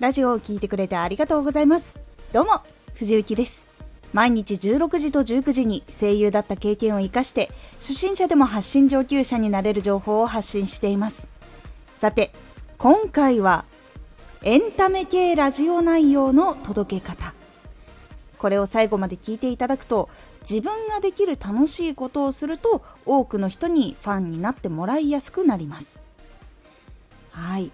[0.00, 1.98] ラジオを聴いてくれてありがとうございます。
[2.32, 2.62] どうも、
[2.94, 3.66] 藤幸です。
[4.12, 7.50] 毎日16時と19時に声優だった経験を活かして、
[7.80, 11.26] 初心者でも発信上級者になれる情報を発信しています。
[11.96, 12.30] さて、
[12.78, 13.64] 今回は、
[14.44, 17.34] エンタメ系ラジオ内容の届け方。
[18.38, 20.08] これを最後まで聞いていただくと、
[20.48, 25.98] 自分ができる楽しいことをすると、多くの人にファンになってもらいやすくなります。
[27.32, 27.72] はい。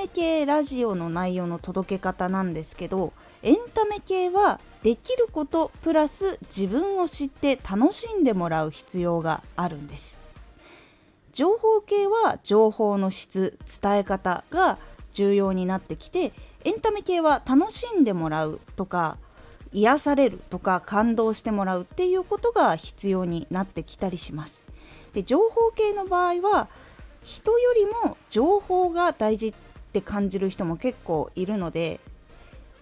[0.00, 10.18] メ系ラジオの内容の届け方なんですけどエンタメ系はできることプラス自分を知って楽しんでもらう必要があるんです。
[11.34, 14.78] 情報系は情報の質伝え方が
[15.12, 16.32] 重要になってきて
[16.64, 19.18] エンタメ系は楽しんでもらうとか
[19.72, 24.64] 癒されるとか感動してもらうっていうことが必要になってきたりします。
[25.12, 26.68] で情報系の場合は
[27.22, 29.52] 人よりも情報が大事っ
[29.90, 31.98] って感じる人も結構いるので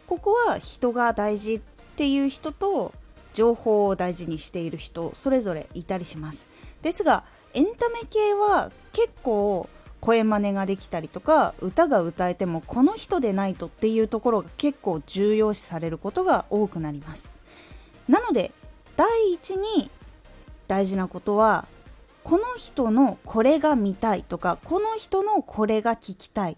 [0.07, 1.61] ここは人が大事っ
[1.97, 2.93] ていう人と
[3.33, 6.49] 情報を大事にしている人それぞれいたりします。
[6.83, 9.69] ですがエンタメ系は結構
[10.01, 17.33] 声真似ができたりとか歌が歌えてもこの人でないとっていうところが結構重要視されることが多くなります。
[18.09, 18.53] なので
[18.97, 19.91] 第一に
[20.67, 21.67] 大事なことは
[22.23, 26.57] この人のこれが見たいとかこの人のこれが聞きたい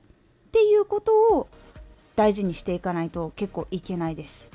[0.51, 1.49] っていうことを
[2.17, 4.51] 大事にしていかないと結構いけないです。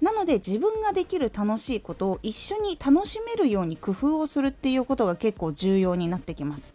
[0.00, 6.72] なので自分ができる楽しいことを一緒に楽しめるように工夫をするっていうことが結構重要になってきます。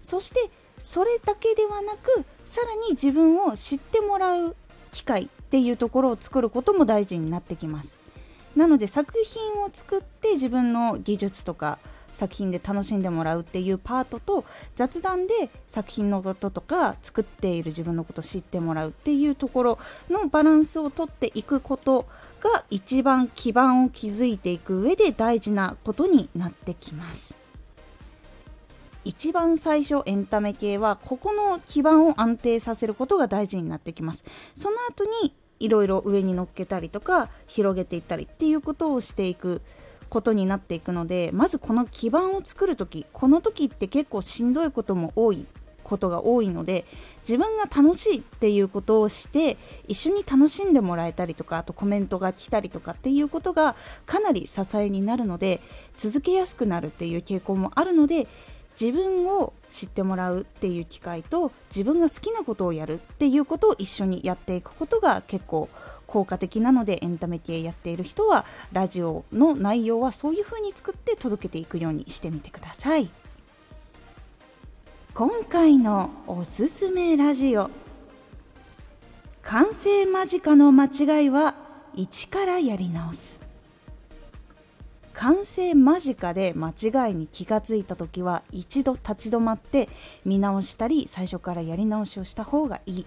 [0.00, 4.54] そしてそれだけではなくさらに自分を知ってもらう
[4.92, 7.98] 機会っていうところを作ることも大事になってきます。
[8.54, 11.78] なので作品を作って自分の技術とか
[12.12, 19.78] 作品で楽しんでもらうっていうパートと雑談で作品のこととか作っている自分のことを知ってもらうっていうところ
[20.10, 22.06] のバランスをとっていくこと
[22.40, 27.36] が一番基盤を築いていく上で大事なことになってきます。
[29.04, 34.22] 一番最初エンタメ系はここの基盤を安定させることが大事になってきます
[34.54, 39.62] その後にいろいろ上に乗っけたりとか広げていったりっていうことをしていく
[40.08, 45.46] ことになっていくのでまずこの基盤を作る時この時って結構しんどいことも多い
[45.88, 46.84] ことが多いので
[47.20, 49.56] 自分が楽しいっていうことをして
[49.88, 53.74] 一緒に楽しんでもらえたりとかあとコメントが来たりとかっていうことが
[54.04, 55.60] かなり支えになるので
[55.96, 58.26] 続けやすくなるっていう傾向もあるので
[58.80, 65.68] 自分を知ってもらうっていう機会と自分が好きなことをやるっていうことを一緒にやっていくことが結構
[66.06, 73.10] 効果的なのでエンタメ系やっている人はラジオの内容はそういう風に作って届けていくようにしてみてください。
[75.14, 77.70] 今回のおすすめラジオ。
[79.42, 81.54] 完成間近の間違いは
[81.94, 83.47] 一からやり直す。
[85.18, 89.88] 完成間近で間違いに気がついた時は一度立ち止まって
[90.24, 93.02] 見直したり最初からやり直しをした方がいい。
[93.02, 93.04] っ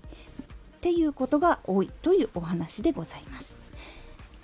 [0.81, 3.55] ていうことが多いというお話でございます。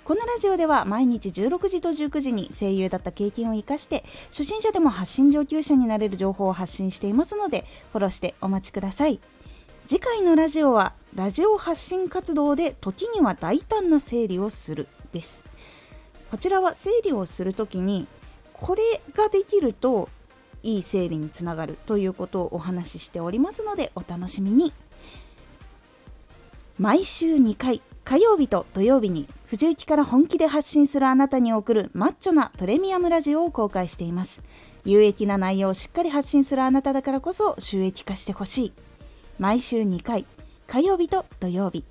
[0.02, 9.20] このラジオでは毎日16時と19時に声優だった経験を生かして初心者でも発信上級者になれる情報を発信していますのでフォローしてお待ちください。
[9.86, 15.42] 次回のラジオはラジオ発信活動で時には大胆な整理をするです。
[16.30, 18.06] こちらは整理をする時に
[18.52, 18.82] これ
[19.14, 20.08] ができると
[20.62, 24.72] いい整理につながるということをお話ししておりますのでお楽しみに。
[26.78, 34.42] 毎週2回火曜日と土曜日に藤雪から本気で発信するあなたに送るマッチョなプレミアムラジオを公開しています。
[34.84, 38.72] 有益な内容をしっかり発信するあなただからこそ収益化してほしい。
[39.38, 40.24] 毎週2回
[40.66, 41.84] 火曜日と土曜日。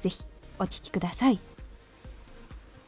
[0.00, 0.24] ぜひ
[0.58, 1.47] お聴きください。